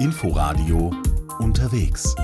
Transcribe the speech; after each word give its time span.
Inforadio 0.00 0.92
unterwegs. 1.40 2.14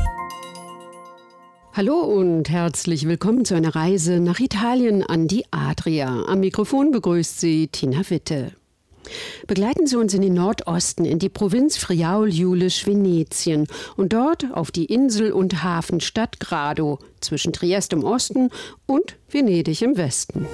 Hallo 1.73 1.99
und 2.03 2.49
herzlich 2.49 3.09
willkommen 3.09 3.45
zu 3.45 3.57
einer 3.57 3.75
Reise 3.75 4.21
nach 4.21 4.39
Italien 4.39 5.03
an 5.03 5.27
die 5.27 5.45
Adria. 5.51 6.25
Am 6.29 6.39
Mikrofon 6.39 6.93
begrüßt 6.93 7.41
Sie 7.41 7.67
Tina 7.67 8.09
Witte. 8.09 8.53
Begleiten 9.49 9.89
Sie 9.89 9.97
uns 9.97 10.15
in 10.15 10.23
den 10.23 10.35
Nordosten, 10.35 11.05
in 11.05 11.19
die 11.19 11.29
Provinz 11.29 11.77
Friaul-Julisch-Venetien 11.79 13.67
und 13.97 14.13
dort 14.13 14.47
auf 14.53 14.71
die 14.71 14.85
Insel- 14.85 15.33
und 15.33 15.65
Hafenstadt 15.65 16.39
Grado 16.39 17.01
zwischen 17.21 17.53
Triest 17.53 17.93
im 17.93 18.05
Osten 18.05 18.51
und 18.87 19.17
Venedig 19.29 19.83
im 19.83 19.97
Westen. 19.97 20.47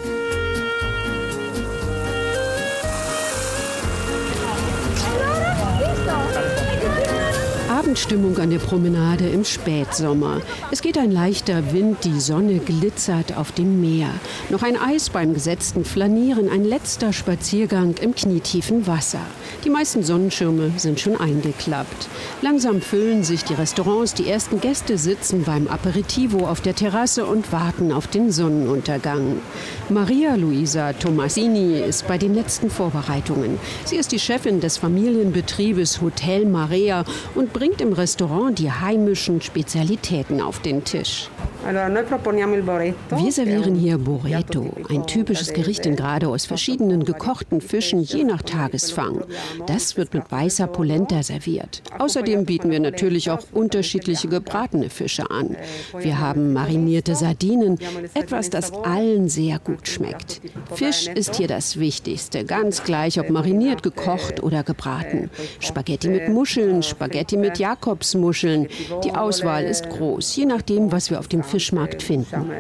Abendstimmung 7.91 8.39
an 8.39 8.51
der 8.51 8.61
Promenade 8.61 9.29
im 9.29 9.45
Spätsommer. 9.45 10.43
Es 10.71 10.81
geht 10.81 10.97
ein 10.97 11.11
leichter 11.11 11.73
Wind, 11.73 12.05
die 12.05 12.21
Sonne 12.21 12.61
glitzert 12.61 13.37
auf 13.37 13.51
dem 13.51 13.81
Meer. 13.81 14.11
Noch 14.49 14.63
ein 14.63 14.77
Eis 14.77 15.11
beim 15.11 15.35
gesetzten 15.35 15.85
Flanieren, 15.85 16.49
ein 16.49 16.65
letzter 16.65 17.13
Spaziergang 17.13 17.97
im 18.01 18.15
knietiefen 18.15 18.87
Wasser. 18.87 19.19
Die 19.65 19.71
meisten 19.71 20.05
Sonnenschirme 20.05 20.71
sind 20.77 21.01
schon 21.01 21.19
eingeklappt. 21.19 22.07
Langsam 22.43 22.81
füllen 22.81 23.25
sich 23.25 23.43
die 23.43 23.55
Restaurants, 23.55 24.15
die 24.15 24.29
ersten 24.29 24.61
Gäste 24.61 24.97
sitzen 24.97 25.43
beim 25.43 25.67
Aperitivo 25.67 26.47
auf 26.47 26.61
der 26.61 26.77
Terrasse 26.77 27.27
und 27.27 27.51
warten 27.51 27.91
auf 27.91 28.07
den 28.07 28.31
Sonnenuntergang. 28.31 29.41
Maria 29.89 30.37
Luisa 30.37 30.93
Tomasini 30.93 31.81
ist 31.81 32.07
bei 32.07 32.19
den 32.19 32.35
letzten 32.35 32.71
Vorbereitungen. 32.71 33.59
Sie 33.85 33.97
ist 33.97 34.13
die 34.13 34.21
Chefin 34.21 34.61
des 34.61 34.77
Familienbetriebes 34.77 36.01
Hotel 36.01 36.47
Marea 36.47 37.05
und 37.35 37.53
bringt 37.53 37.80
im 37.81 37.93
Restaurant 37.93 38.59
die 38.59 38.71
heimischen 38.71 39.41
Spezialitäten 39.41 40.41
auf 40.41 40.61
den 40.61 40.85
Tisch. 40.85 41.31
Wir 41.71 43.31
servieren 43.31 43.77
hier 43.77 43.99
Boreto, 43.99 44.75
ein 44.89 45.07
typisches 45.07 45.53
Gericht 45.53 45.87
in 45.87 45.95
Grado 45.95 46.35
aus 46.35 46.45
verschiedenen 46.45 47.05
gekochten 47.05 47.61
Fischen 47.61 48.01
je 48.01 48.25
nach 48.25 48.43
Tagesfang. 48.43 49.23
Das 49.69 49.97
wird 49.97 50.13
mit 50.13 50.33
weißer 50.33 50.67
Polenta 50.67 51.23
serviert. 51.23 51.83
Außerdem 51.97 52.45
bieten 52.45 52.73
wir 52.73 52.81
natürlich 52.81 53.31
auch 53.31 53.45
unterschiedliche 53.53 54.27
gebratene 54.27 54.91
Fische 54.91 55.31
an. 55.31 55.57
Wir 55.97 56.19
haben 56.19 56.53
marinierte 56.53 57.15
Sardinen, 57.15 57.79
etwas, 58.15 58.51
das 58.51 58.73
allen 58.73 59.29
sehr 59.29 59.61
gut 59.61 59.87
schmeckt. 59.87 60.41
Fisch 60.75 61.07
ist 61.07 61.37
hier 61.37 61.47
das 61.47 61.79
Wichtigste, 61.79 62.45
ganz 62.45 62.83
gleich 62.83 63.21
ob 63.21 63.31
mariniert, 63.31 63.85
gekocht 63.85 64.43
oder 64.43 64.65
gebraten. 64.65 65.31
Spaghetti 65.61 66.09
mit 66.09 66.31
Muscheln, 66.31 66.83
Spaghetti 66.83 67.37
mit 67.37 67.61
Jakobsmuscheln. 67.61 68.67
Die 69.05 69.13
Auswahl 69.13 69.63
ist 69.65 69.89
groß, 69.89 70.35
je 70.35 70.47
nachdem, 70.47 70.91
was 70.91 71.11
wir 71.11 71.21
auf 71.21 71.29
dem 71.29 71.45
Fischmarkt 71.61 72.03
finden. 72.03 72.51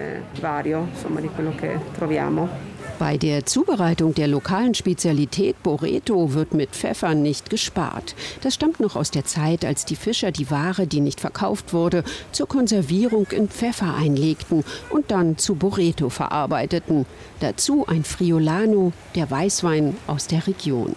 Bei 2.98 3.17
der 3.17 3.47
Zubereitung 3.47 4.15
der 4.15 4.29
lokalen 4.29 4.75
Spezialität 4.75 5.62
Boreto 5.62 6.34
wird 6.34 6.53
mit 6.53 6.70
Pfeffer 6.73 7.15
nicht 7.15 7.48
gespart. 7.48 8.15
Das 8.43 8.55
stammt 8.55 8.78
noch 8.78 8.97
aus 8.97 9.11
der 9.11 9.25
Zeit, 9.25 9.65
als 9.65 9.87
die 9.87 9.97
Fischer 9.97 10.33
die 10.33 10.51
Ware, 10.51 10.87
die 10.87 11.01
nicht 11.01 11.19
verkauft 11.19 11.73
wurde, 11.73 12.05
zur 12.31 12.47
Konservierung 12.47 13.27
in 13.31 13.48
Pfeffer 13.48 13.95
einlegten 13.95 14.65
und 14.91 15.11
dann 15.11 15.39
zu 15.39 15.55
Boreto 15.55 16.11
verarbeiteten. 16.11 17.06
Dazu 17.41 17.87
ein 17.87 18.05
Friolano, 18.05 18.93
der 19.15 19.31
Weißwein 19.31 19.97
aus 20.09 20.27
der 20.27 20.47
Region. 20.47 20.95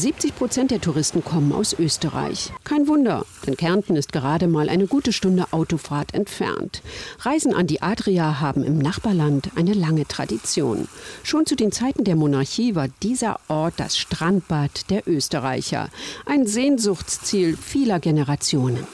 70 0.00 0.34
Prozent 0.34 0.70
der 0.70 0.80
Touristen 0.80 1.22
kommen 1.22 1.52
aus 1.52 1.78
Österreich. 1.78 2.52
Kein 2.64 2.88
Wunder, 2.88 3.26
denn 3.46 3.58
Kärnten 3.58 3.96
ist 3.96 4.12
gerade 4.12 4.48
mal 4.48 4.70
eine 4.70 4.86
gute 4.86 5.12
Stunde 5.12 5.44
Autofahrt 5.50 6.14
entfernt. 6.14 6.80
Reisen 7.18 7.52
an 7.52 7.66
die 7.66 7.82
Adria 7.82 8.40
haben 8.40 8.64
im 8.64 8.78
Nachbarland 8.78 9.50
eine 9.56 9.74
lange 9.74 10.08
Tradition. 10.08 10.88
Schon 11.22 11.44
zu 11.44 11.54
den 11.54 11.70
Zeiten 11.70 12.04
der 12.04 12.16
Monarchie 12.16 12.74
war 12.74 12.88
dieser 13.02 13.40
Ort 13.48 13.74
das 13.76 13.98
Strandbad 13.98 14.88
der 14.88 15.06
Österreicher, 15.06 15.90
ein 16.24 16.46
Sehnsuchtsziel 16.46 17.54
vieler 17.58 18.00
Generationen. 18.00 18.86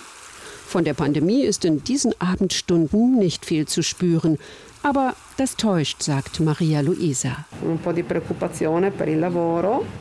Von 0.67 0.83
der 0.85 0.95
Pandemie 0.95 1.43
ist 1.43 1.65
in 1.65 1.85
diesen 1.85 2.21
Abendstunden 2.21 3.17
nicht 3.17 3.47
viel 3.47 3.69
zu 3.69 3.85
spüren. 3.85 4.39
Aber 4.83 5.15
das 5.37 5.57
täuscht, 5.57 6.03
sagt 6.03 6.41
Maria 6.41 6.81
Luisa. 6.81 7.45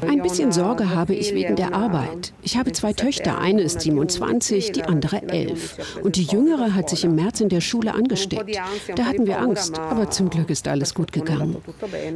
Ein 0.07 0.21
bisschen 0.21 0.51
Sorge 0.51 0.89
habe 0.89 1.13
ich 1.15 1.33
wegen 1.33 1.55
der 1.55 1.73
Arbeit. 1.73 2.33
Ich 2.41 2.57
habe 2.57 2.71
zwei 2.71 2.93
Töchter, 2.93 3.39
eine 3.39 3.61
ist 3.61 3.81
27, 3.81 4.71
die 4.71 4.83
andere 4.83 5.23
11. 5.23 5.99
Und 6.03 6.15
die 6.15 6.23
jüngere 6.23 6.73
hat 6.73 6.89
sich 6.89 7.03
im 7.03 7.15
März 7.15 7.41
in 7.41 7.49
der 7.49 7.61
Schule 7.61 7.93
angesteckt. 7.93 8.57
Da 8.95 9.05
hatten 9.05 9.27
wir 9.27 9.39
Angst, 9.39 9.77
aber 9.77 10.09
zum 10.09 10.29
Glück 10.29 10.49
ist 10.49 10.67
alles 10.67 10.93
gut 10.93 11.11
gegangen. 11.11 11.57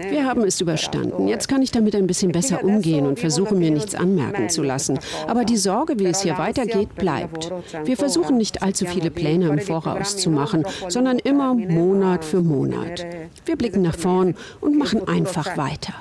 Wir 0.09 0.25
haben 0.25 0.43
es 0.43 0.61
überstanden. 0.61 1.27
Jetzt 1.27 1.47
kann 1.47 1.61
ich 1.61 1.71
damit 1.71 1.95
ein 1.95 2.07
bisschen 2.07 2.31
besser 2.31 2.63
umgehen 2.63 3.05
und 3.05 3.19
versuche 3.19 3.55
mir 3.55 3.71
nichts 3.71 3.95
anmerken 3.95 4.49
zu 4.49 4.63
lassen. 4.63 4.99
Aber 5.27 5.43
die 5.45 5.57
Sorge, 5.57 5.99
wie 5.99 6.05
es 6.05 6.21
hier 6.21 6.37
weitergeht, 6.37 6.95
bleibt. 6.95 7.51
Wir 7.83 7.97
versuchen 7.97 8.37
nicht 8.37 8.61
allzu 8.61 8.85
viele 8.85 9.11
Pläne 9.11 9.49
im 9.49 9.59
Voraus 9.59 10.15
zu 10.17 10.29
machen, 10.29 10.63
sondern 10.87 11.19
immer 11.19 11.53
Monat 11.53 12.23
für 12.23 12.41
Monat. 12.41 13.08
Wir 13.45 13.55
blicken 13.55 13.81
nach 13.81 13.97
vorn 13.97 14.35
und 14.61 14.77
machen 14.77 15.07
einfach 15.07 15.57
weiter. 15.57 15.93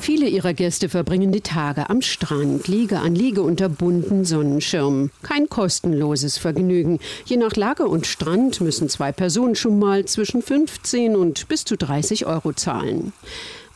Viele 0.00 0.28
ihrer 0.28 0.54
Gäste 0.54 0.88
verbringen 0.88 1.32
die 1.32 1.40
Tage 1.40 1.90
am 1.90 2.02
Strand, 2.02 2.68
Liege 2.68 2.98
an 3.00 3.14
Liege 3.14 3.42
unter 3.42 3.68
bunten 3.68 4.24
Sonnenschirmen. 4.24 5.10
Kein 5.22 5.48
kostenloses 5.48 6.38
Vergnügen. 6.38 7.00
Je 7.24 7.36
nach 7.36 7.56
Lage 7.56 7.84
und 7.84 8.06
Strand 8.06 8.60
müssen 8.60 8.88
zwei 8.88 9.10
Personen 9.12 9.56
schon 9.56 9.78
mal 9.78 10.04
zwischen 10.04 10.40
15 10.42 11.16
und 11.16 11.48
bis 11.48 11.64
zu 11.64 11.76
30 11.76 12.26
Euro 12.26 12.52
zahlen. 12.52 13.12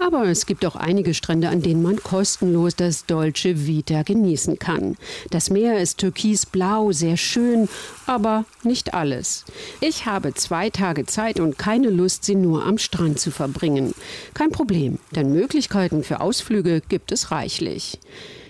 Aber 0.05 0.25
es 0.25 0.47
gibt 0.47 0.67
auch 0.67 0.75
einige 0.75 1.15
Strände, 1.15 1.49
an 1.49 1.63
denen 1.63 1.81
man 1.81 2.03
kostenlos 2.03 2.75
das 2.75 3.07
Dolce 3.07 3.67
Vita 3.67 4.03
genießen 4.03 4.59
kann. 4.59 4.97
Das 5.31 5.49
Meer 5.49 5.79
ist 5.79 5.99
türkisblau, 5.99 6.91
sehr 6.91 7.17
schön, 7.17 7.69
aber 8.05 8.45
nicht 8.65 8.95
alles. 8.95 9.45
Ich 9.81 10.05
habe 10.05 10.35
zwei 10.35 10.71
Tage 10.71 11.07
Zeit 11.07 11.39
und 11.39 11.57
keine 11.57 11.89
Lust, 11.89 12.25
sie 12.25 12.35
nur 12.35 12.67
am 12.67 12.79
Strand 12.79 13.21
zu 13.21 13.31
verbringen. 13.31 13.95
Kein 14.35 14.51
Problem, 14.51 14.99
denn 15.13 15.33
Möglichkeiten 15.33 16.03
für 16.03 16.21
Ausflüge 16.21 16.83
gibt 16.89 17.13
es 17.13 17.31
reichlich. 17.31 18.01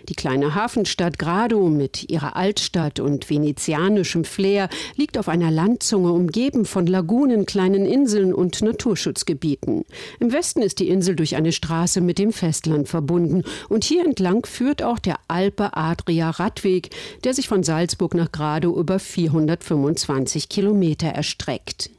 Die 0.08 0.14
kleine 0.14 0.54
Hafenstadt 0.54 1.18
Grado 1.18 1.68
mit 1.68 2.10
ihrer 2.10 2.36
Altstadt 2.36 2.98
und 2.98 3.30
venezianischem 3.30 4.24
Flair 4.24 4.68
liegt 4.96 5.16
auf 5.16 5.28
einer 5.28 5.50
Landzunge 5.50 6.10
umgeben 6.12 6.64
von 6.64 6.86
Lagunen, 6.86 7.46
kleinen 7.46 7.86
Inseln 7.86 8.34
und 8.34 8.62
Naturschutzgebieten. 8.62 9.84
Im 10.18 10.32
Westen 10.32 10.62
ist 10.62 10.80
die 10.80 10.88
Insel 10.88 11.14
durch 11.14 11.36
eine 11.36 11.52
Straße 11.52 12.00
mit 12.00 12.18
dem 12.18 12.32
Festland 12.32 12.88
verbunden 12.88 13.44
und 13.68 13.84
hier 13.84 14.04
entlang 14.04 14.44
führt 14.44 14.82
auch 14.82 14.98
der 14.98 15.18
Alpe 15.28 15.76
Adria 15.76 16.30
Radweg, 16.30 16.90
der 17.24 17.34
sich 17.34 17.48
von 17.48 17.62
Salzburg 17.62 18.14
nach 18.14 18.32
Grado 18.32 18.78
über 18.78 18.98
425 18.98 20.48
Kilometer 20.48 21.08
erstreckt. 21.08 21.90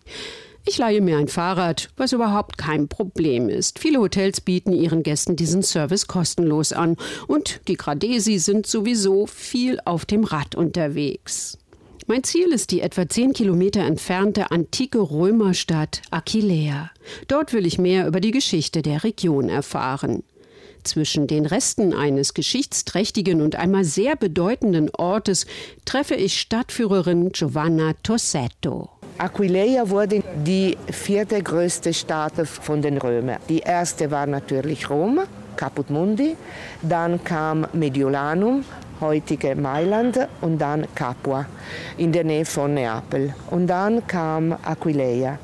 Ich 0.65 0.77
leihe 0.77 1.01
mir 1.01 1.17
ein 1.17 1.27
Fahrrad, 1.27 1.89
was 1.97 2.13
überhaupt 2.13 2.57
kein 2.57 2.87
Problem 2.87 3.49
ist. 3.49 3.79
Viele 3.79 3.99
Hotels 3.99 4.39
bieten 4.39 4.71
ihren 4.71 5.03
Gästen 5.03 5.35
diesen 5.35 5.61
Service 5.61 6.07
kostenlos 6.07 6.71
an 6.71 6.95
und 7.27 7.59
die 7.67 7.75
Gradesi 7.75 8.39
sind 8.39 8.65
sowieso 8.65 9.27
viel 9.27 9.79
auf 9.83 10.05
dem 10.05 10.23
Rad 10.23 10.55
unterwegs. 10.55 11.57
Mein 12.07 12.23
Ziel 12.23 12.53
ist 12.53 12.71
die 12.71 12.79
etwa 12.79 13.07
zehn 13.07 13.33
Kilometer 13.33 13.81
entfernte 13.81 14.51
antike 14.51 14.99
Römerstadt 14.99 16.01
Aquileia. 16.11 16.91
Dort 17.27 17.51
will 17.51 17.65
ich 17.65 17.77
mehr 17.77 18.07
über 18.07 18.21
die 18.21 18.31
Geschichte 18.31 18.81
der 18.81 19.03
Region 19.03 19.49
erfahren. 19.49 20.23
Zwischen 20.83 21.27
den 21.27 21.45
Resten 21.45 21.93
eines 21.93 22.33
geschichtsträchtigen 22.33 23.41
und 23.41 23.55
einmal 23.55 23.83
sehr 23.83 24.15
bedeutenden 24.15 24.89
Ortes 24.95 25.45
treffe 25.85 26.15
ich 26.15 26.39
Stadtführerin 26.39 27.31
Giovanna 27.31 27.93
Tossetto. 28.03 28.92
Aquileia 29.17 29.89
wurde 29.89 30.23
die 30.35 30.77
vierte 30.91 31.41
größte 31.41 31.93
Stadt 31.93 32.33
von 32.45 32.81
den 32.81 32.97
Römern. 32.97 33.37
Die 33.47 33.59
erste 33.59 34.09
war 34.09 34.25
natürlich 34.25 34.89
Rom, 34.89 35.19
Caput 35.55 35.89
Mundi, 35.89 36.35
dann 36.81 37.23
kam 37.23 37.67
Mediolanum, 37.73 38.65
heutige 38.99 39.55
Mailand 39.55 40.27
und 40.41 40.57
dann 40.57 40.87
Capua 40.95 41.45
in 41.97 42.11
der 42.11 42.23
Nähe 42.23 42.45
von 42.45 42.73
Neapel 42.73 43.33
und 43.51 43.67
dann 43.67 44.05
kam 44.07 44.55
Aquileia. 44.63 45.37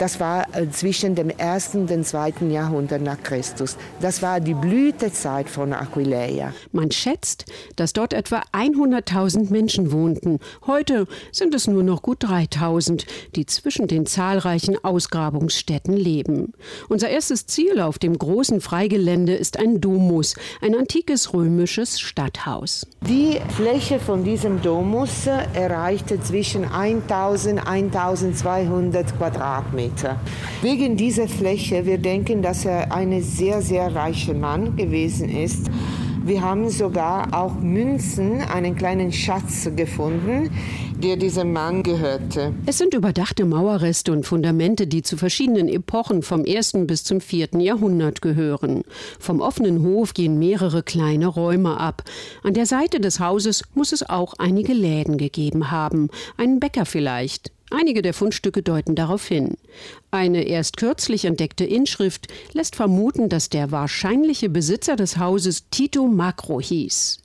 Das 0.00 0.18
war 0.18 0.46
äh, 0.56 0.66
zwischen 0.70 1.14
dem 1.14 1.28
ersten 1.28 1.80
und 1.80 1.90
dem 1.90 2.04
zweiten 2.04 2.50
Jahrhundert 2.50 3.02
nach 3.02 3.22
Christus. 3.22 3.76
Das 4.00 4.22
war 4.22 4.40
die 4.40 4.54
Blütezeit 4.54 5.50
von 5.50 5.74
Aquileia. 5.74 6.54
Man 6.72 6.90
schätzt, 6.90 7.44
dass 7.76 7.92
dort 7.92 8.14
etwa 8.14 8.42
100.000 8.54 9.52
Menschen 9.52 9.92
wohnten. 9.92 10.38
Heute 10.66 11.06
sind 11.32 11.54
es 11.54 11.66
nur 11.66 11.82
noch 11.82 12.00
gut 12.00 12.24
3.000, 12.24 13.04
die 13.36 13.44
zwischen 13.44 13.88
den 13.88 14.06
zahlreichen 14.06 14.82
Ausgrabungsstätten 14.82 15.94
leben. 15.94 16.54
Unser 16.88 17.10
erstes 17.10 17.44
Ziel 17.44 17.78
auf 17.78 17.98
dem 17.98 18.16
großen 18.16 18.62
Freigelände 18.62 19.34
ist 19.34 19.58
ein 19.58 19.82
Domus, 19.82 20.34
ein 20.62 20.74
antikes 20.74 21.34
römisches 21.34 22.00
Stadthaus. 22.00 22.86
Die 23.06 23.38
Fläche 23.54 24.00
von 24.00 24.24
diesem 24.24 24.62
Domus 24.62 25.26
erreichte 25.52 26.22
zwischen 26.22 26.64
1000 26.64 27.60
und 27.60 27.94
1200 27.94 29.18
Quadratmeter. 29.18 29.89
Wegen 30.62 30.96
dieser 30.96 31.28
Fläche, 31.28 31.86
wir 31.86 31.98
denken, 31.98 32.42
dass 32.42 32.64
er 32.64 32.92
ein 32.92 33.22
sehr, 33.22 33.62
sehr 33.62 33.94
reicher 33.94 34.34
Mann 34.34 34.76
gewesen 34.76 35.28
ist. 35.28 35.70
Wir 36.22 36.42
haben 36.42 36.68
sogar 36.68 37.32
auch 37.32 37.54
Münzen, 37.54 38.42
einen 38.42 38.76
kleinen 38.76 39.10
Schatz 39.10 39.70
gefunden, 39.74 40.50
der 41.02 41.16
diesem 41.16 41.52
Mann 41.52 41.82
gehörte. 41.82 42.52
Es 42.66 42.76
sind 42.76 42.92
überdachte 42.92 43.46
Mauerreste 43.46 44.12
und 44.12 44.26
Fundamente, 44.26 44.86
die 44.86 45.02
zu 45.02 45.16
verschiedenen 45.16 45.68
Epochen 45.68 46.22
vom 46.22 46.44
1. 46.46 46.72
bis 46.86 47.04
zum 47.04 47.22
4. 47.22 47.48
Jahrhundert 47.58 48.20
gehören. 48.20 48.82
Vom 49.18 49.40
offenen 49.40 49.82
Hof 49.82 50.12
gehen 50.12 50.38
mehrere 50.38 50.82
kleine 50.82 51.26
Räume 51.26 51.80
ab. 51.80 52.04
An 52.42 52.52
der 52.52 52.66
Seite 52.66 53.00
des 53.00 53.18
Hauses 53.18 53.64
muss 53.74 53.92
es 53.92 54.08
auch 54.08 54.34
einige 54.38 54.74
Läden 54.74 55.16
gegeben 55.16 55.70
haben, 55.70 56.10
einen 56.36 56.60
Bäcker 56.60 56.84
vielleicht. 56.84 57.50
Einige 57.70 58.02
der 58.02 58.14
Fundstücke 58.14 58.62
deuten 58.62 58.94
darauf 58.94 59.26
hin. 59.26 59.56
Eine 60.10 60.42
erst 60.42 60.76
kürzlich 60.76 61.24
entdeckte 61.24 61.64
Inschrift 61.64 62.26
lässt 62.52 62.76
vermuten, 62.76 63.28
dass 63.28 63.48
der 63.48 63.70
wahrscheinliche 63.70 64.48
Besitzer 64.48 64.96
des 64.96 65.18
Hauses 65.18 65.70
Tito 65.70 66.06
Macro 66.06 66.60
hieß. 66.60 67.20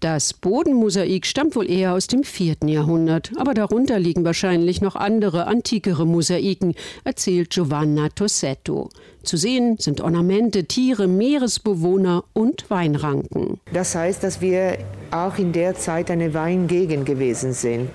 Das 0.00 0.32
Bodenmosaik 0.32 1.26
stammt 1.26 1.54
wohl 1.56 1.70
eher 1.70 1.94
aus 1.94 2.06
dem 2.06 2.24
vierten 2.24 2.68
Jahrhundert, 2.68 3.30
aber 3.36 3.54
darunter 3.54 3.98
liegen 3.98 4.24
wahrscheinlich 4.24 4.80
noch 4.80 4.96
andere, 4.96 5.46
antikere 5.46 6.06
Mosaiken, 6.06 6.74
erzählt 7.04 7.50
Giovanna 7.50 8.08
Tossetto. 8.08 8.90
Zu 9.22 9.36
sehen 9.36 9.76
sind 9.78 10.00
Ornamente, 10.00 10.64
Tiere, 10.64 11.06
Meeresbewohner 11.06 12.24
und 12.32 12.70
Weinranken. 12.70 13.60
Das 13.72 13.94
heißt, 13.94 14.24
dass 14.24 14.40
wir 14.40 14.78
auch 15.10 15.38
in 15.38 15.52
der 15.52 15.74
Zeit 15.74 16.10
eine 16.10 16.32
Weingegend 16.32 17.04
gewesen 17.04 17.52
sind. 17.52 17.90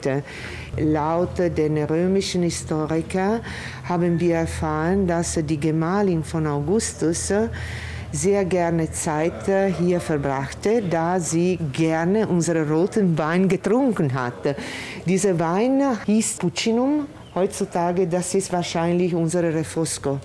Laut 0.78 1.38
den 1.38 1.78
römischen 1.84 2.44
Historikern 2.44 3.40
haben 3.88 4.20
wir 4.20 4.36
erfahren, 4.36 5.08
dass 5.08 5.36
die 5.36 5.60
Gemahlin 5.60 6.24
von 6.24 6.46
Augustus 6.48 7.32
sehr 8.12 8.46
gerne 8.46 8.92
Zeit 8.92 9.46
hier 9.78 10.00
verbrachte, 10.00 10.82
da 10.82 11.20
sie 11.20 11.58
gerne 11.72 12.28
unseren 12.28 12.70
roten 12.70 13.18
Wein 13.18 13.48
getrunken 13.48 14.14
hatte. 14.14 14.56
Dieser 15.06 15.40
Wein 15.40 15.82
hieß 16.06 16.38
Puccinum. 16.38 17.08
Heutzutage, 17.34 18.08
das 18.08 18.34
ist 18.34 18.52
wahrscheinlich 18.54 19.14
unsere 19.14 19.54
Refosco. 19.54 20.20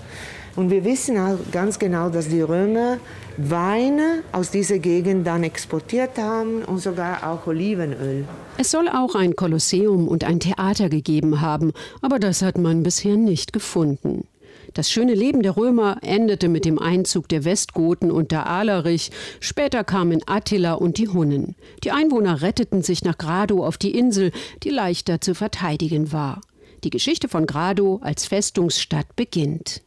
Und 0.56 0.70
wir 0.70 0.85
wissen 0.85 1.19
auch 1.19 1.38
ganz 1.52 1.79
genau, 1.79 2.11
dass 2.11 2.29
die 2.29 2.41
Römer 2.41 2.99
Weine 3.37 4.23
aus 4.32 4.50
dieser 4.50 4.79
Gegend 4.79 5.26
dann 5.26 5.44
exportiert 5.44 6.19
haben 6.19 6.62
und 6.64 6.79
sogar 6.79 7.31
auch 7.31 7.47
Olivenöl. 7.47 8.25
Es 8.58 8.70
soll 8.70 8.88
auch 8.88 9.14
ein 9.14 9.37
Kolosseum 9.37 10.08
und 10.08 10.25
ein 10.25 10.41
Theater 10.41 10.88
gegeben 10.88 11.41
haben, 11.41 11.73
aber 12.02 12.19
das 12.19 12.43
hat 12.43 12.58
man 12.58 12.82
bisher 12.82 13.17
nicht 13.17 13.52
gefunden. 13.52 14.26
Das 14.75 14.91
schöne 14.91 15.14
Leben 15.14 15.43
der 15.43 15.56
Römer 15.56 15.99
endete 16.02 16.49
mit 16.49 16.64
dem 16.64 16.79
Einzug 16.79 17.29
der 17.29 17.44
Westgoten 17.44 18.11
unter 18.11 18.46
Alarich. 18.46 19.11
Später 19.41 19.82
kamen 19.82 20.20
Attila 20.26 20.75
und 20.75 20.99
die 20.99 21.08
Hunnen. 21.08 21.56
Die 21.82 21.91
Einwohner 21.91 22.43
retteten 22.43 22.82
sich 22.82 23.03
nach 23.03 23.19
Grado 23.19 23.64
auf 23.64 23.79
die 23.79 23.96
Insel, 23.96 24.31
die 24.62 24.70
leichter 24.70 25.20
zu 25.20 25.35
verteidigen 25.35 26.12
war. 26.12 26.41
Die 26.85 26.91
Geschichte 26.91 27.29
von 27.29 27.46
Grado 27.46 27.99
als 28.03 28.26
Festungsstadt 28.26 29.17
beginnt. 29.17 29.82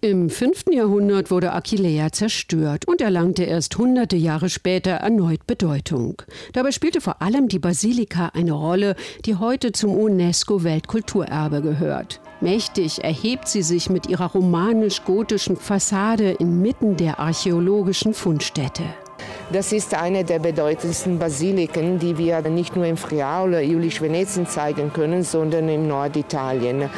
Im 0.00 0.30
5. 0.30 0.66
Jahrhundert 0.70 1.32
wurde 1.32 1.52
Aquileia 1.52 2.12
zerstört 2.12 2.86
und 2.86 3.00
erlangte 3.00 3.42
erst 3.42 3.76
hunderte 3.78 4.14
Jahre 4.14 4.48
später 4.48 4.92
erneut 4.92 5.44
Bedeutung. 5.48 6.22
Dabei 6.52 6.70
spielte 6.70 7.00
vor 7.00 7.20
allem 7.20 7.48
die 7.48 7.58
Basilika 7.58 8.30
eine 8.32 8.52
Rolle, 8.52 8.94
die 9.24 9.34
heute 9.34 9.72
zum 9.72 9.96
UNESCO-Weltkulturerbe 9.96 11.62
gehört. 11.62 12.20
Mächtig 12.40 13.02
erhebt 13.02 13.48
sie 13.48 13.62
sich 13.62 13.90
mit 13.90 14.08
ihrer 14.08 14.30
romanisch-gotischen 14.30 15.56
Fassade 15.56 16.30
inmitten 16.30 16.96
der 16.96 17.18
archäologischen 17.18 18.14
Fundstätte. 18.14 18.84
Das 19.50 19.72
ist 19.72 19.94
eine 19.94 20.22
der 20.22 20.38
bedeutendsten 20.38 21.18
Basiliken, 21.18 21.98
die 21.98 22.18
wir 22.18 22.40
nicht 22.42 22.76
nur 22.76 22.84
im 22.84 22.96
Friaul, 22.96 23.54
Jülich-Venetien 23.54 24.46
zeigen 24.46 24.92
können, 24.92 25.24
sondern 25.24 25.68
in 25.68 25.88
Norditalien. 25.88 26.88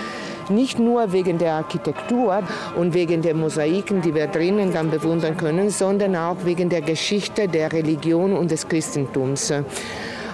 Nicht 0.50 0.78
nur 0.78 1.12
wegen 1.12 1.38
der 1.38 1.54
Architektur 1.54 2.42
und 2.76 2.92
wegen 2.92 3.22
der 3.22 3.34
Mosaiken, 3.34 4.02
die 4.02 4.14
wir 4.14 4.26
drinnen 4.26 4.72
dann 4.72 4.90
bewundern 4.90 5.36
können, 5.36 5.70
sondern 5.70 6.16
auch 6.16 6.44
wegen 6.44 6.68
der 6.68 6.82
Geschichte 6.82 7.48
der 7.48 7.72
Religion 7.72 8.32
und 8.32 8.50
des 8.50 8.68
Christentums. 8.68 9.52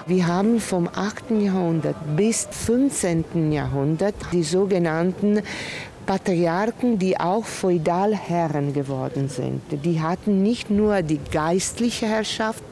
Wir 0.07 0.25
haben 0.25 0.59
vom 0.59 0.87
8. 0.87 1.31
Jahrhundert 1.39 1.97
bis 2.15 2.47
15. 2.49 3.51
Jahrhundert 3.51 4.15
die 4.31 4.43
sogenannten 4.43 5.41
Patriarchen, 6.07 6.97
die 6.97 7.19
auch 7.19 7.43
Feudalherren 7.43 8.73
geworden 8.73 9.27
sind. 9.27 9.61
Die 9.83 10.01
hatten 10.01 10.41
nicht 10.41 10.71
nur 10.71 11.01
die 11.01 11.19
geistliche 11.31 12.07
Herrschaft, 12.07 12.63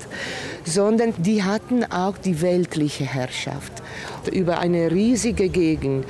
sondern 0.64 1.14
die 1.18 1.44
hatten 1.44 1.84
auch 1.84 2.18
die 2.18 2.42
weltliche 2.42 3.04
Herrschaft 3.04 3.84
über 4.32 4.60
eine 4.60 4.90
riesige 4.90 5.50
Gegend. 5.50 6.06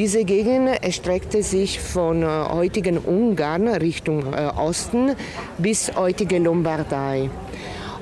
Diese 0.00 0.24
Gegend 0.24 0.82
erstreckte 0.82 1.42
sich 1.42 1.78
von 1.78 2.22
äh, 2.22 2.26
heutigen 2.26 2.96
Ungarn 2.96 3.68
Richtung 3.68 4.32
äh, 4.32 4.46
Osten 4.56 5.14
bis 5.58 5.94
heutige 5.94 6.38
Lombardei. 6.38 7.28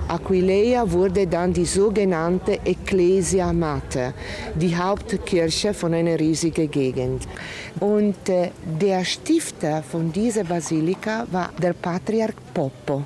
Aquileia 0.06 0.92
wurde 0.92 1.26
dann 1.26 1.52
die 1.52 1.64
sogenannte 1.64 2.60
Ecclesia 2.64 3.52
Mater, 3.52 4.14
die 4.54 4.76
Hauptkirche 4.76 5.74
von 5.74 5.92
einer 5.92 6.20
riesigen 6.20 6.70
Gegend. 6.70 7.26
Und 7.80 8.28
äh, 8.28 8.50
der 8.80 9.04
Stifter 9.04 9.82
von 9.82 10.12
dieser 10.12 10.44
Basilika 10.44 11.26
war 11.32 11.50
der 11.60 11.72
Patriarch 11.72 12.36
Poppo. 12.54 13.02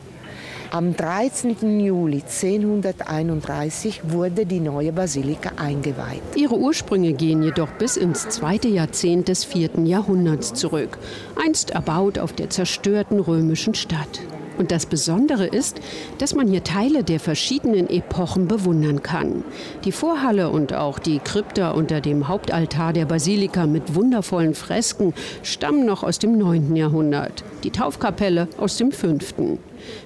Am 0.74 0.96
13. 0.96 1.80
Juli 1.80 2.22
1031 2.22 4.00
wurde 4.04 4.46
die 4.46 4.58
neue 4.58 4.90
Basilika 4.90 5.50
eingeweiht. 5.56 6.22
Ihre 6.34 6.56
Ursprünge 6.56 7.12
gehen 7.12 7.42
jedoch 7.42 7.68
bis 7.72 7.98
ins 7.98 8.30
zweite 8.30 8.68
Jahrzehnt 8.68 9.28
des 9.28 9.44
vierten 9.44 9.84
Jahrhunderts 9.84 10.54
zurück, 10.54 10.96
einst 11.36 11.72
erbaut 11.72 12.18
auf 12.18 12.32
der 12.32 12.48
zerstörten 12.48 13.20
römischen 13.20 13.74
Stadt. 13.74 14.22
Und 14.56 14.70
das 14.70 14.86
Besondere 14.86 15.46
ist, 15.46 15.78
dass 16.16 16.34
man 16.34 16.48
hier 16.48 16.64
Teile 16.64 17.04
der 17.04 17.20
verschiedenen 17.20 17.90
Epochen 17.90 18.48
bewundern 18.48 19.02
kann. 19.02 19.44
Die 19.84 19.92
Vorhalle 19.92 20.48
und 20.48 20.72
auch 20.72 20.98
die 20.98 21.18
Krypta 21.18 21.72
unter 21.72 22.00
dem 22.00 22.28
Hauptaltar 22.28 22.94
der 22.94 23.04
Basilika 23.04 23.66
mit 23.66 23.94
wundervollen 23.94 24.54
Fresken 24.54 25.12
stammen 25.42 25.84
noch 25.84 26.02
aus 26.02 26.18
dem 26.18 26.38
9. 26.38 26.74
Jahrhundert, 26.76 27.44
die 27.62 27.70
Taufkapelle 27.70 28.48
aus 28.56 28.78
dem 28.78 28.90
5. 28.90 29.34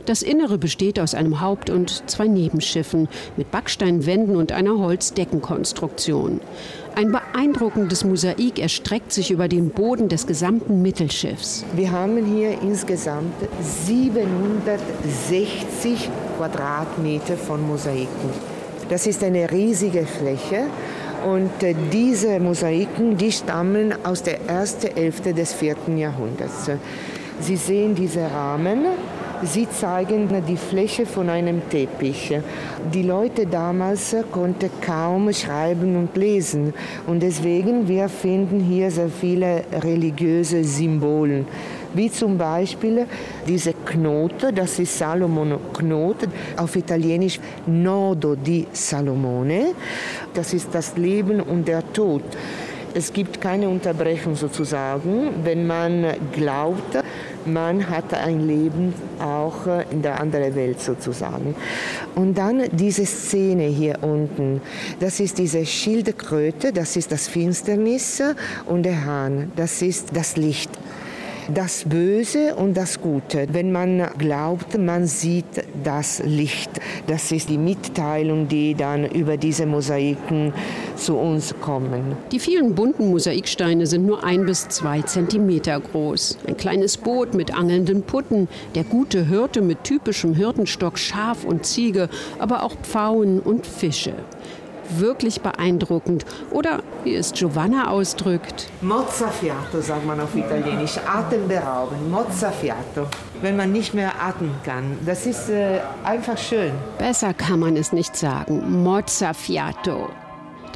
Das 0.04 0.23
Innere 0.23 0.59
besteht 0.59 1.00
aus 1.00 1.14
einem 1.14 1.40
Haupt- 1.40 1.71
und 1.71 2.09
zwei 2.09 2.26
Nebenschiffen 2.26 3.09
mit 3.37 3.50
Backsteinwänden 3.50 4.37
und 4.37 4.52
einer 4.52 4.78
Holzdeckenkonstruktion. 4.78 6.40
Ein 6.95 7.12
beeindruckendes 7.12 8.04
Mosaik 8.04 8.59
erstreckt 8.59 9.12
sich 9.12 9.30
über 9.30 9.49
den 9.49 9.71
Boden 9.71 10.09
des 10.09 10.26
gesamten 10.26 10.80
Mittelschiffs. 10.80 11.64
Wir 11.75 11.90
haben 11.90 12.25
hier 12.25 12.62
insgesamt 12.62 13.35
760 13.61 16.09
Quadratmeter 16.38 17.37
von 17.37 17.66
Mosaiken. 17.66 18.30
Das 18.88 19.06
ist 19.06 19.23
eine 19.23 19.50
riesige 19.50 20.06
Fläche. 20.06 20.68
Und 21.26 21.62
äh, 21.62 21.75
diese 21.92 22.38
Mosaiken, 22.38 23.16
die 23.16 23.33
stammen 23.33 23.95
aus 24.04 24.23
der 24.23 24.47
ersten 24.47 24.95
Hälfte 24.95 25.35
des 25.35 25.52
vierten 25.52 25.97
Jahrhunderts. 25.97 26.71
Sie 27.40 27.56
sehen 27.56 27.95
diese 27.95 28.30
Rahmen 28.30 28.87
Sie 29.43 29.69
zeigen 29.69 30.28
die 30.49 30.57
Fläche 30.57 31.07
von 31.07 31.28
einem 31.28 31.69
Teppich. 31.69 32.35
Die 32.93 33.02
Leute 33.02 33.47
damals 33.47 34.16
konnten 34.31 34.71
kaum 34.81 35.33
schreiben 35.33 35.97
und 35.97 36.16
lesen 36.16 36.73
und 37.07 37.23
deswegen 37.23 37.87
wir 37.87 38.09
finden 38.09 38.61
hier 38.61 38.90
sehr 38.90 39.09
viele 39.09 39.64
religiöse 39.83 40.64
Symbole 40.64 41.45
wie 41.97 42.11
zum 42.11 42.37
Beispiel 42.37 43.07
diese 43.49 43.73
Knote, 43.73 44.52
das 44.52 44.78
ist 44.78 44.99
Salomon 44.99 45.59
Knote, 45.73 46.28
auf 46.57 46.76
Italienisch 46.76 47.40
Nodo 47.66 48.35
di 48.35 48.66
Salomone, 48.71 49.75
das 50.35 50.52
ist 50.52 50.69
das 50.75 50.97
Leben 50.97 51.40
und 51.40 51.66
der 51.66 51.93
Tod. 51.93 52.23
Es 52.93 53.12
gibt 53.12 53.40
keine 53.40 53.69
Unterbrechung 53.69 54.37
sozusagen, 54.37 55.31
wenn 55.45 55.66
man 55.66 56.07
glaubt, 56.33 56.99
man 57.47 57.88
hat 57.88 58.15
ein 58.15 58.47
Leben 58.47 58.95
auch 59.21 59.67
äh, 59.67 59.85
in 59.91 60.03
der 60.03 60.21
anderen 60.21 60.55
Welt 60.55 60.81
sozusagen. 60.81 61.55
Und 62.15 62.37
dann 62.38 62.65
diese 62.73 63.07
Szene 63.07 63.65
hier 63.65 63.99
unten, 64.03 64.61
das 65.00 65.21
ist 65.21 65.38
diese 65.38 65.65
Schildkröte, 65.65 66.73
das 66.73 66.97
ist 66.97 67.12
das 67.12 67.29
Finsternis 67.29 68.23
und 68.67 68.83
der 68.83 69.05
Hahn, 69.05 69.53
das 69.57 69.83
ist 69.83 70.17
das 70.17 70.37
Licht 70.37 70.71
das 71.53 71.85
Böse 71.85 72.55
und 72.57 72.76
das 72.76 73.00
Gute. 73.00 73.47
Wenn 73.53 73.73
man 73.73 74.09
glaubt, 74.19 74.79
man 74.79 75.07
sieht 75.07 75.45
das 75.85 76.23
Licht. 76.25 76.71
Das 77.07 77.31
ist 77.33 77.49
die 77.49 77.59
Mitteilung, 77.59 78.49
die 78.49 78.75
dann 78.75 79.05
über 79.05 79.37
diese 79.37 79.67
Mosaiken 79.67 80.53
zu 80.97 81.17
uns 81.17 81.55
kommen. 81.61 82.17
Die 82.33 82.41
vielen 82.41 82.75
bunten 82.75 83.11
Mosaiksteine 83.11 83.87
sind 83.87 84.07
nur 84.07 84.25
ein 84.25 84.47
bis 84.47 84.69
zwei 84.69 85.03
Zentimeter 85.03 85.81
groß. 85.81 86.38
Ein 86.47 86.57
kleines 86.57 86.97
Boot 86.97 87.35
mit 87.35 87.57
angelnden 87.57 88.03
Putten, 88.03 88.49
der 88.75 88.85
gute 88.85 89.26
Hirte 89.26 89.61
mit 89.61 89.85
typischem 89.85 90.35
Hirtenstock, 90.35 90.99
Schaf 90.99 91.45
und 91.45 91.65
Ziege, 91.67 92.09
aber 92.38 92.62
auch 92.62 92.75
Pfauen 92.83 93.41
und 93.41 93.67
Fische 93.67 94.15
wirklich 94.90 95.40
beeindruckend. 95.40 96.25
Oder 96.50 96.83
wie 97.05 97.14
es 97.14 97.33
Giovanna 97.33 97.90
ausdrückt. 97.90 98.69
Mozzafiato 98.81 99.81
sagt 99.81 100.07
man 100.07 100.21
auf 100.21 100.35
Italienisch. 100.35 100.99
Atemberauben. 101.07 102.11
Mozzafiato. 102.11 103.07
Wenn 103.40 103.57
man 103.57 103.73
nicht 103.73 103.95
mehr 103.95 104.12
atmen 104.21 104.55
kann. 104.64 104.99
Das 105.05 105.26
ist 105.26 105.50
äh, 105.50 105.81
einfach 106.05 106.38
schön. 106.38 106.73
Besser 106.99 107.35
kann 107.35 107.61
man 107.61 107.76
es 107.76 107.93
nicht 107.93 108.16
sagen. 108.16 108.83
Mozzafiato. 108.83 110.09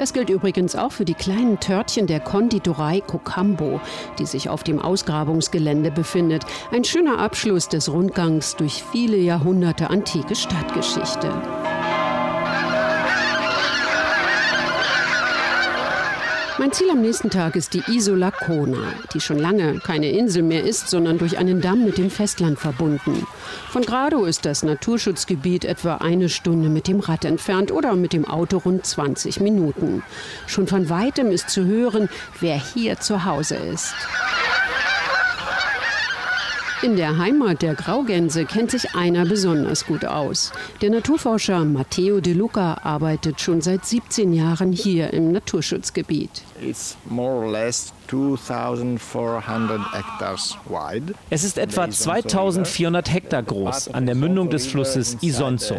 Das 0.00 0.14
gilt 0.14 0.30
übrigens 0.30 0.76
auch 0.76 0.92
für 0.92 1.04
die 1.04 1.12
kleinen 1.12 1.60
Törtchen 1.60 2.06
der 2.06 2.20
Konditorei 2.20 3.02
Cocambo, 3.02 3.82
die 4.18 4.24
sich 4.24 4.48
auf 4.48 4.62
dem 4.62 4.80
Ausgrabungsgelände 4.80 5.90
befindet. 5.90 6.44
Ein 6.72 6.84
schöner 6.84 7.18
Abschluss 7.18 7.68
des 7.68 7.92
Rundgangs 7.92 8.56
durch 8.56 8.82
viele 8.92 9.18
Jahrhunderte 9.18 9.90
antike 9.90 10.34
Stadtgeschichte. 10.34 11.30
Mein 16.60 16.72
Ziel 16.72 16.90
am 16.90 17.00
nächsten 17.00 17.30
Tag 17.30 17.56
ist 17.56 17.72
die 17.72 17.82
Isola 17.86 18.30
Kona, 18.30 18.92
die 19.14 19.20
schon 19.20 19.38
lange 19.38 19.78
keine 19.78 20.10
Insel 20.10 20.42
mehr 20.42 20.62
ist, 20.62 20.90
sondern 20.90 21.16
durch 21.16 21.38
einen 21.38 21.62
Damm 21.62 21.86
mit 21.86 21.96
dem 21.96 22.10
Festland 22.10 22.58
verbunden. 22.58 23.26
Von 23.70 23.80
Grado 23.80 24.26
ist 24.26 24.44
das 24.44 24.62
Naturschutzgebiet 24.62 25.64
etwa 25.64 25.94
eine 25.94 26.28
Stunde 26.28 26.68
mit 26.68 26.86
dem 26.86 27.00
Rad 27.00 27.24
entfernt 27.24 27.72
oder 27.72 27.96
mit 27.96 28.12
dem 28.12 28.26
Auto 28.26 28.58
rund 28.58 28.84
20 28.84 29.40
Minuten. 29.40 30.02
Schon 30.46 30.66
von 30.66 30.90
weitem 30.90 31.30
ist 31.30 31.48
zu 31.48 31.64
hören, 31.64 32.10
wer 32.40 32.56
hier 32.58 33.00
zu 33.00 33.24
Hause 33.24 33.54
ist. 33.54 33.94
In 36.82 36.96
der 36.96 37.18
Heimat 37.18 37.60
der 37.60 37.74
Graugänse 37.74 38.46
kennt 38.46 38.70
sich 38.70 38.94
einer 38.94 39.26
besonders 39.26 39.84
gut 39.84 40.06
aus. 40.06 40.50
Der 40.80 40.88
Naturforscher 40.88 41.66
Matteo 41.66 42.20
De 42.20 42.32
Luca 42.32 42.78
arbeitet 42.82 43.38
schon 43.42 43.60
seit 43.60 43.84
17 43.84 44.32
Jahren 44.32 44.72
hier 44.72 45.12
im 45.12 45.30
Naturschutzgebiet. 45.30 46.30
It's 46.58 46.96
more 47.04 47.44
or 47.44 47.52
less 47.52 47.92
2400 47.92 47.92
hectares 47.92 47.92
wide. 47.92 47.99
Es 51.30 51.44
ist 51.44 51.58
etwa 51.58 51.90
2400 51.90 53.12
Hektar 53.12 53.42
groß 53.42 53.88
an 53.88 54.06
der 54.06 54.14
Mündung 54.16 54.50
des 54.50 54.66
Flusses 54.66 55.16
Isonzo. 55.20 55.76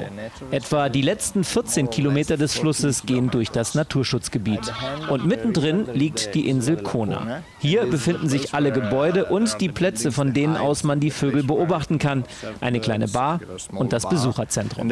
Etwa 0.49 0.87
die 0.87 1.01
letzten 1.01 1.43
14 1.43 1.89
Kilometer 1.89 2.37
des 2.37 2.55
Flusses 2.57 3.05
gehen 3.05 3.29
durch 3.31 3.49
das 3.49 3.75
Naturschutzgebiet. 3.75 4.71
Und 5.09 5.25
mittendrin 5.25 5.87
liegt 5.93 6.33
die 6.33 6.47
Insel 6.47 6.77
Kona. 6.77 7.43
Hier 7.59 7.85
befinden 7.85 8.29
sich 8.29 8.53
alle 8.53 8.71
Gebäude 8.71 9.25
und 9.25 9.59
die 9.59 9.69
Plätze, 9.69 10.13
von 10.13 10.33
denen 10.33 10.55
aus 10.55 10.83
man 10.83 11.01
die 11.01 11.11
Vögel 11.11 11.43
beobachten 11.43 11.99
kann. 11.99 12.23
Eine 12.61 12.79
kleine 12.79 13.09
Bar 13.09 13.41
und 13.73 13.91
das 13.91 14.07
Besucherzentrum. 14.07 14.89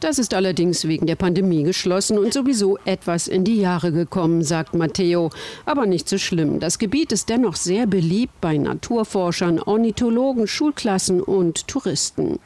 Das 0.00 0.18
ist 0.18 0.34
allerdings 0.34 0.88
wegen 0.88 1.06
der 1.06 1.16
Pandemie 1.16 1.62
geschlossen 1.62 2.18
und 2.18 2.32
sowieso 2.32 2.78
etwas 2.84 3.28
in 3.28 3.44
die 3.44 3.60
Jahre 3.60 3.92
gekommen, 3.92 4.42
sagt 4.42 4.74
Matteo. 4.74 5.30
Aber 5.64 5.86
nicht 5.86 6.08
so 6.08 6.18
schlimm. 6.24 6.60
Das 6.60 6.78
Gebiet 6.78 7.12
ist 7.12 7.28
dennoch 7.28 7.56
sehr 7.56 7.86
beliebt 7.86 8.40
bei 8.40 8.56
Naturforschern, 8.56 9.60
Ornithologen, 9.60 10.46
Schulklassen 10.46 11.20
und 11.20 11.68
Touristen. 11.68 12.38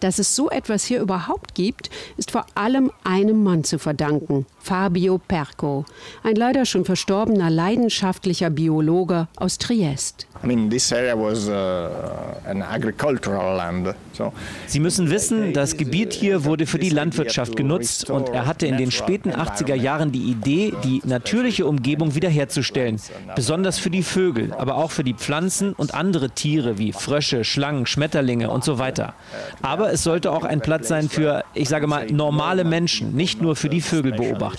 Dass 0.00 0.18
es 0.18 0.34
so 0.34 0.50
etwas 0.50 0.84
hier 0.84 1.00
überhaupt 1.00 1.54
gibt, 1.54 1.90
ist 2.16 2.30
vor 2.30 2.46
allem 2.54 2.90
einem 3.02 3.42
Mann 3.42 3.64
zu 3.64 3.78
verdanken, 3.78 4.46
Fabio 4.64 5.18
Perco, 5.18 5.84
ein 6.22 6.36
leider 6.36 6.64
schon 6.64 6.86
verstorbener 6.86 7.50
leidenschaftlicher 7.50 8.48
Biologe 8.48 9.28
aus 9.36 9.58
Triest. 9.58 10.26
I 10.42 10.46
mean, 10.46 10.70
this 10.70 10.92
area 10.92 11.14
was 11.14 11.48
uh, 11.48 12.48
an 12.48 12.62
agricultural 12.62 13.56
land. 13.56 13.94
So 14.12 14.32
Sie 14.66 14.80
müssen 14.80 15.10
wissen, 15.10 15.52
das 15.52 15.76
Gebiet 15.76 16.12
hier 16.12 16.44
wurde 16.44 16.66
für 16.66 16.78
die 16.78 16.90
Landwirtschaft 16.90 17.56
genutzt 17.56 18.10
und 18.10 18.28
er 18.28 18.46
hatte 18.46 18.66
in 18.66 18.76
den 18.76 18.90
späten 18.90 19.30
80er 19.30 19.74
Jahren 19.74 20.12
die 20.12 20.30
Idee, 20.30 20.72
die 20.84 21.02
natürliche 21.04 21.66
Umgebung 21.66 22.14
wiederherzustellen, 22.14 23.00
besonders 23.36 23.78
für 23.78 23.90
die 23.90 24.02
Vögel, 24.02 24.52
aber 24.54 24.76
auch 24.76 24.90
für 24.90 25.04
die 25.04 25.14
Pflanzen 25.14 25.72
und 25.72 25.94
andere 25.94 26.30
Tiere 26.30 26.78
wie 26.78 26.92
Frösche, 26.92 27.44
Schlangen, 27.44 27.86
Schmetterlinge 27.86 28.50
und 28.50 28.64
so 28.64 28.78
weiter. 28.78 29.14
Aber 29.62 29.92
es 29.92 30.02
sollte 30.02 30.30
auch 30.30 30.44
ein 30.44 30.60
Platz 30.60 30.88
sein 30.88 31.08
für, 31.08 31.44
ich 31.54 31.68
sage 31.68 31.86
mal, 31.86 32.06
normale 32.06 32.64
Menschen, 32.64 33.14
nicht 33.14 33.42
nur 33.42 33.56
für 33.56 33.68
die 33.68 33.80
Vögelbeobachter. 33.80 34.53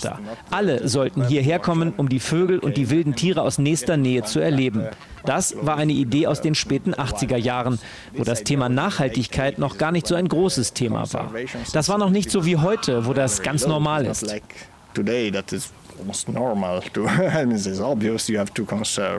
Alle 0.50 0.88
sollten 0.88 1.26
hierher 1.26 1.58
kommen, 1.58 1.92
um 1.96 2.08
die 2.08 2.20
Vögel 2.20 2.58
und 2.58 2.76
die 2.76 2.90
wilden 2.90 3.14
Tiere 3.14 3.42
aus 3.42 3.58
nächster 3.58 3.96
Nähe 3.96 4.24
zu 4.24 4.40
erleben. 4.40 4.86
Das 5.24 5.56
war 5.60 5.76
eine 5.76 5.92
Idee 5.92 6.26
aus 6.26 6.40
den 6.40 6.54
späten 6.54 6.94
80er 6.94 7.36
Jahren, 7.36 7.78
wo 8.14 8.24
das 8.24 8.44
Thema 8.44 8.68
Nachhaltigkeit 8.68 9.58
noch 9.58 9.78
gar 9.78 9.92
nicht 9.92 10.06
so 10.06 10.14
ein 10.14 10.28
großes 10.28 10.72
Thema 10.72 11.12
war. 11.12 11.32
Das 11.72 11.88
war 11.88 11.98
noch 11.98 12.10
nicht 12.10 12.30
so 12.30 12.44
wie 12.44 12.56
heute, 12.56 13.06
wo 13.06 13.12
das 13.12 13.42
ganz 13.42 13.66
normal 13.66 14.06
ist. 14.06 14.34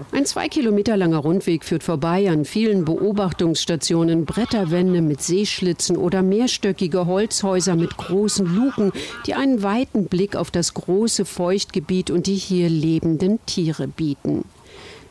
Ein 0.12 0.25
zwei 0.25 0.48
Kilometer 0.48 0.98
langer 0.98 1.17
Rundweg 1.17 1.63
führt 1.63 1.84
vorbei 1.84 2.29
an 2.29 2.46
vielen 2.46 2.86
Beobachtungsstationen, 2.86 4.25
Bretterwände 4.25 5.01
mit 5.01 5.22
Seeschlitzen 5.22 5.98
oder 5.98 6.22
mehrstöckige 6.22 7.05
Holzhäuser 7.05 7.75
mit 7.75 7.98
großen 7.98 8.46
Luken, 8.46 8.91
die 9.25 9.34
einen 9.34 9.63
weiten 9.63 10.05
Blick 10.05 10.36
auf 10.36 10.51
das 10.51 10.74
große 10.74 11.25
Feuchtgebiet 11.25 12.12
und 12.12 12.27
die 12.27 12.36
hier 12.36 12.69
lebenden 12.69 13.39
Tiere 13.46 13.88
bieten. 13.88 14.46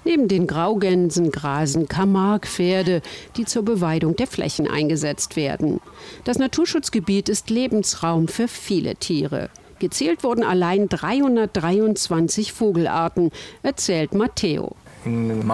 Neben 0.05 0.29
den 0.29 0.47
Graugänsen 0.47 1.33
grasen 1.33 1.89
Camargue-Pferde, 1.89 3.03
die 3.37 3.45
zur 3.45 3.65
Beweidung 3.65 4.15
der 4.15 4.29
Flächen 4.29 4.69
eingesetzt 4.69 5.35
werden. 5.35 5.81
Das 6.23 6.39
Naturschutzgebiet 6.39 7.29
ist 7.29 7.51
Lebensraum 7.51 8.29
für 8.29 8.47
viele 8.47 8.95
Tiere. 8.95 9.51
Gezählt 9.79 10.25
wurden 10.25 10.45
allein 10.45 10.89
323 10.89 12.53
Vogelarten, 12.53 13.31
erzählt 13.63 14.15
Matteo. 14.15 14.75
Im 15.05 15.47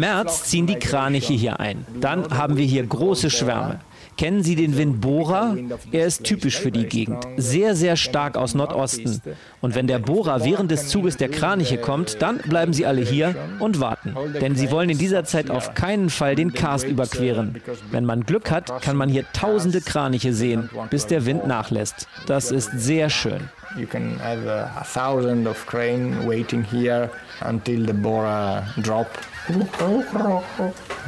März 0.00 0.44
ziehen 0.44 0.66
die 0.66 0.78
Kraniche 0.78 1.32
hier 1.32 1.60
ein. 1.60 1.86
Dann 2.00 2.36
haben 2.36 2.56
wir 2.56 2.64
hier 2.64 2.84
große 2.84 3.30
Schwärme. 3.30 3.78
Kennen 4.16 4.42
Sie 4.42 4.56
den 4.56 4.76
Wind 4.76 5.00
Bora? 5.00 5.56
Er 5.92 6.06
ist 6.06 6.24
typisch 6.24 6.58
für 6.58 6.70
die 6.70 6.86
Gegend, 6.86 7.24
sehr, 7.36 7.74
sehr 7.74 7.96
stark 7.96 8.36
aus 8.36 8.54
Nordosten. 8.54 9.20
Und 9.60 9.74
wenn 9.74 9.86
der 9.86 9.98
Bora 9.98 10.44
während 10.44 10.70
des 10.70 10.88
Zuges 10.88 11.16
der 11.16 11.28
Kraniche 11.28 11.78
kommt, 11.78 12.22
dann 12.22 12.38
bleiben 12.38 12.72
sie 12.72 12.86
alle 12.86 13.00
hier 13.00 13.34
und 13.58 13.80
warten. 13.80 14.14
Denn 14.40 14.54
sie 14.54 14.70
wollen 14.70 14.90
in 14.90 14.98
dieser 14.98 15.24
Zeit 15.24 15.50
auf 15.50 15.74
keinen 15.74 16.10
Fall 16.10 16.34
den 16.34 16.52
Karst 16.52 16.86
überqueren. 16.86 17.60
Wenn 17.90 18.04
man 18.04 18.24
Glück 18.24 18.50
hat, 18.50 18.82
kann 18.82 18.96
man 18.96 19.08
hier 19.08 19.24
tausende 19.32 19.80
Kraniche 19.80 20.32
sehen, 20.32 20.70
bis 20.90 21.06
der 21.06 21.26
Wind 21.26 21.46
nachlässt. 21.46 22.08
Das 22.26 22.50
ist 22.50 22.70
sehr 22.72 23.10
schön. 23.10 23.48
You 23.76 23.86
can 23.86 24.20
have 24.20 24.46
a 24.46 24.84
thousand 24.84 25.48
of 25.48 25.66
crane 25.66 26.28
waiting 26.28 26.62
here 26.62 27.10
until 27.40 27.84
the 27.84 27.92
Bora 27.92 28.62
drop. 28.80 29.08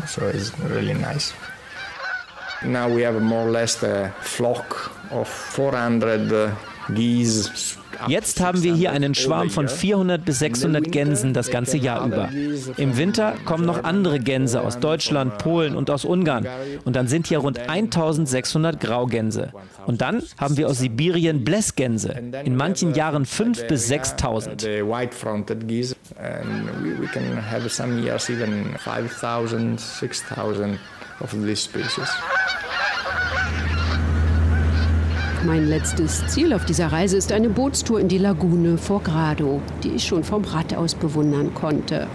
So 0.07 0.27
it's 0.27 0.53
really 0.59 0.95
nice. 0.95 1.33
Now 2.63 2.89
we 2.89 3.03
have 3.03 3.21
more 3.21 3.47
or 3.47 3.51
less 3.51 3.83
a 3.83 4.13
flock 4.21 4.91
of 5.11 5.29
400 5.29 6.53
geese 6.95 7.51
Jetzt 8.09 8.41
haben 8.41 8.63
wir 8.63 8.75
hier 8.75 8.93
einen 8.93 9.15
Schwarm 9.15 9.51
von 9.51 9.69
400 9.69 10.25
bis 10.25 10.39
600 10.41 10.91
Gänsen 10.93 11.33
das 11.33 11.51
ganze 11.51 11.77
Jahr 11.77 12.07
über. 12.07 12.29
Im 12.77 12.97
Winter 12.97 13.35
kommen 13.45 13.65
noch 13.65 13.85
andere 13.85 14.21
Gänse 14.21 14.61
aus 14.61 14.79
Deutschland, 14.79 15.39
Polen 15.39 15.77
und 15.77 15.91
aus 15.91 16.05
Ungarn. 16.05 16.47
Und 16.85 16.97
dann 16.97 17.09
sind 17.09 17.27
hier 17.27 17.39
rund 17.39 17.59
1600 17.59 18.81
Graugänse. 18.81 19.51
Und 19.87 20.01
dann 20.01 20.23
haben 20.39 20.57
wir 20.57 20.69
aus 20.69 20.79
Sibirien 20.79 21.45
Blässgänse. 21.45 22.15
In 22.45 22.57
manchen 22.57 22.95
Jahren 22.95 23.25
5 23.25 23.67
bis 23.67 23.89
6000. 23.89 24.69
Mein 35.47 35.69
letztes 35.69 36.27
Ziel 36.27 36.53
auf 36.53 36.65
dieser 36.65 36.89
Reise 36.89 37.17
ist 37.17 37.31
eine 37.31 37.49
Bootstour 37.49 38.01
in 38.01 38.09
die 38.09 38.19
Lagune 38.19 38.77
vor 38.79 39.01
Grado, 39.01 39.61
die 39.85 39.91
ich 39.91 40.05
schon 40.05 40.25
vom 40.25 40.43
Rad 40.43 40.75
aus 40.75 40.97
bewundern 40.97 41.55
konnte. 41.55 42.09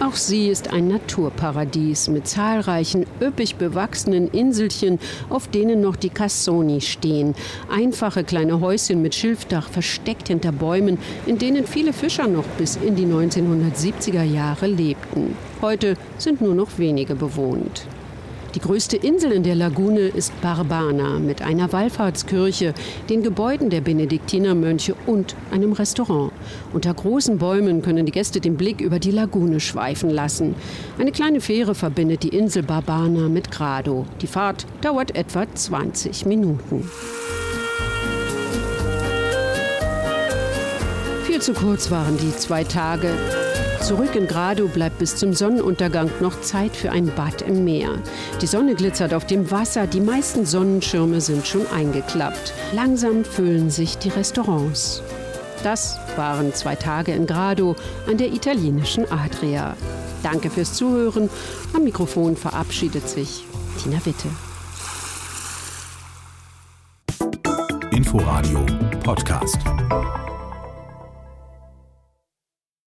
Auch 0.00 0.14
sie 0.14 0.48
ist 0.48 0.72
ein 0.72 0.88
Naturparadies 0.88 2.08
mit 2.08 2.26
zahlreichen 2.26 3.06
üppig 3.20 3.54
bewachsenen 3.54 4.26
Inselchen, 4.26 4.98
auf 5.28 5.46
denen 5.46 5.80
noch 5.80 5.94
die 5.94 6.10
Cassoni 6.10 6.80
stehen. 6.80 7.36
Einfache 7.72 8.24
kleine 8.24 8.60
Häuschen 8.60 9.00
mit 9.00 9.14
Schilfdach 9.14 9.68
versteckt 9.68 10.26
hinter 10.26 10.50
Bäumen, 10.50 10.98
in 11.26 11.38
denen 11.38 11.68
viele 11.68 11.92
Fischer 11.92 12.26
noch 12.26 12.46
bis 12.58 12.74
in 12.74 12.96
die 12.96 13.06
1970er 13.06 14.24
Jahre 14.24 14.66
lebten. 14.66 15.36
Heute 15.62 15.94
sind 16.18 16.40
nur 16.40 16.56
noch 16.56 16.78
wenige 16.78 17.14
bewohnt. 17.14 17.86
Die 18.54 18.60
größte 18.60 18.96
Insel 18.96 19.30
in 19.30 19.44
der 19.44 19.54
Lagune 19.54 20.08
ist 20.08 20.32
Barbana 20.40 21.20
mit 21.20 21.40
einer 21.40 21.72
Wallfahrtskirche, 21.72 22.74
den 23.08 23.22
Gebäuden 23.22 23.70
der 23.70 23.80
Benediktinermönche 23.80 24.96
und 25.06 25.36
einem 25.52 25.72
Restaurant. 25.72 26.32
Unter 26.72 26.92
großen 26.92 27.38
Bäumen 27.38 27.80
können 27.80 28.06
die 28.06 28.12
Gäste 28.12 28.40
den 28.40 28.56
Blick 28.56 28.80
über 28.80 28.98
die 28.98 29.12
Lagune 29.12 29.60
schweifen 29.60 30.10
lassen. 30.10 30.56
Eine 30.98 31.12
kleine 31.12 31.40
Fähre 31.40 31.76
verbindet 31.76 32.24
die 32.24 32.36
Insel 32.36 32.64
Barbana 32.64 33.28
mit 33.28 33.52
Grado. 33.52 34.04
Die 34.20 34.26
Fahrt 34.26 34.66
dauert 34.80 35.14
etwa 35.14 35.46
20 35.52 36.26
Minuten. 36.26 36.90
Viel 41.22 41.40
zu 41.40 41.52
kurz 41.52 41.90
waren 41.92 42.16
die 42.16 42.36
zwei 42.36 42.64
Tage. 42.64 43.12
Zurück 43.90 44.14
in 44.14 44.28
Grado 44.28 44.68
bleibt 44.68 44.98
bis 44.98 45.16
zum 45.16 45.34
Sonnenuntergang 45.34 46.12
noch 46.20 46.40
Zeit 46.42 46.76
für 46.76 46.92
ein 46.92 47.06
Bad 47.16 47.42
im 47.42 47.64
Meer. 47.64 47.98
Die 48.40 48.46
Sonne 48.46 48.76
glitzert 48.76 49.12
auf 49.12 49.26
dem 49.26 49.50
Wasser, 49.50 49.88
die 49.88 50.00
meisten 50.00 50.46
Sonnenschirme 50.46 51.20
sind 51.20 51.44
schon 51.44 51.66
eingeklappt. 51.74 52.54
Langsam 52.72 53.24
füllen 53.24 53.68
sich 53.68 53.98
die 53.98 54.10
Restaurants. 54.10 55.02
Das 55.64 55.98
waren 56.14 56.54
zwei 56.54 56.76
Tage 56.76 57.10
in 57.10 57.26
Grado 57.26 57.74
an 58.06 58.16
der 58.16 58.28
italienischen 58.28 59.10
Adria. 59.10 59.76
Danke 60.22 60.50
fürs 60.50 60.74
Zuhören. 60.74 61.28
Am 61.74 61.82
Mikrofon 61.82 62.36
verabschiedet 62.36 63.08
sich 63.08 63.44
Tina 63.82 63.98
Witte. 64.06 64.28
Inforadio 67.90 68.64
Podcast. 69.02 69.58